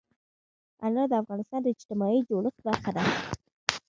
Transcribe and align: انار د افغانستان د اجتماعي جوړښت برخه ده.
انار 0.85 1.07
د 1.11 1.13
افغانستان 1.23 1.59
د 1.63 1.67
اجتماعي 1.75 2.19
جوړښت 2.29 2.59
برخه 2.67 2.91
ده. 2.97 3.03